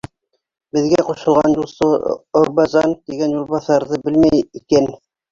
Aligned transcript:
Беҙгә 0.75 1.01
ҡушылған 1.09 1.51
юлсы 1.59 1.89
Орбазан 2.41 2.95
тигән 3.11 3.35
юлбаҫарҙы 3.37 4.01
белмәй 4.07 4.41
икән. 4.61 4.89